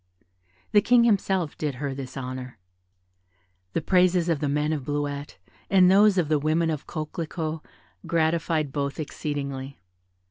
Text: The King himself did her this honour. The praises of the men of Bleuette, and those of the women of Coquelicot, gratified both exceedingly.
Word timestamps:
The 0.71 0.81
King 0.81 1.03
himself 1.03 1.55
did 1.55 1.75
her 1.75 1.93
this 1.93 2.17
honour. 2.17 2.57
The 3.73 3.83
praises 3.83 4.29
of 4.29 4.39
the 4.39 4.49
men 4.49 4.73
of 4.73 4.83
Bleuette, 4.83 5.37
and 5.69 5.91
those 5.91 6.17
of 6.17 6.27
the 6.27 6.39
women 6.39 6.71
of 6.71 6.87
Coquelicot, 6.87 7.61
gratified 8.07 8.71
both 8.71 8.99
exceedingly. 8.99 9.77